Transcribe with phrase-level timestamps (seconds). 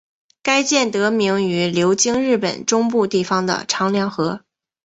[0.41, 4.43] 该舰得名于流经日本中部地方的长良河。